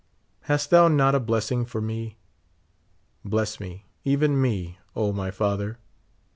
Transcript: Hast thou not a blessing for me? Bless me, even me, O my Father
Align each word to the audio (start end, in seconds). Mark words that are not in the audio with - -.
Hast 0.45 0.71
thou 0.71 0.87
not 0.87 1.13
a 1.13 1.19
blessing 1.19 1.63
for 1.63 1.79
me? 1.79 2.17
Bless 3.23 3.59
me, 3.59 3.85
even 4.03 4.41
me, 4.41 4.79
O 4.95 5.13
my 5.13 5.29
Father 5.29 5.77